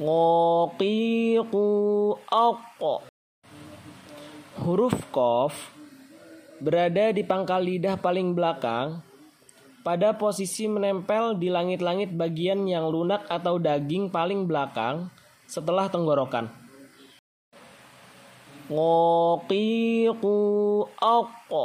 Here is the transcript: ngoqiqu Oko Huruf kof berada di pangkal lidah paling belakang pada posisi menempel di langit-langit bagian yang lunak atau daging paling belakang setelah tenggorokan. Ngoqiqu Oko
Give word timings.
ngoqiqu 0.00 1.68
Oko 2.32 2.94
Huruf 4.64 4.96
kof 5.12 5.76
berada 6.56 7.12
di 7.12 7.20
pangkal 7.20 7.60
lidah 7.60 8.00
paling 8.00 8.32
belakang 8.32 9.04
pada 9.84 10.16
posisi 10.16 10.64
menempel 10.72 11.36
di 11.36 11.52
langit-langit 11.52 12.16
bagian 12.16 12.64
yang 12.64 12.88
lunak 12.88 13.28
atau 13.28 13.60
daging 13.60 14.08
paling 14.08 14.48
belakang 14.48 15.12
setelah 15.44 15.92
tenggorokan. 15.92 16.48
Ngoqiqu 18.72 20.36
Oko 20.96 21.64